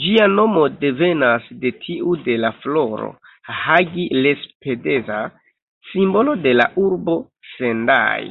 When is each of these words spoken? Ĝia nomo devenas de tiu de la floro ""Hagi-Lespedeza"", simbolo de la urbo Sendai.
Ĝia 0.00 0.24
nomo 0.32 0.64
devenas 0.80 1.46
de 1.62 1.70
tiu 1.84 2.12
de 2.26 2.34
la 2.42 2.50
floro 2.64 3.08
""Hagi-Lespedeza"", 3.62 5.22
simbolo 5.94 6.36
de 6.44 6.54
la 6.60 6.68
urbo 6.84 7.18
Sendai. 7.56 8.30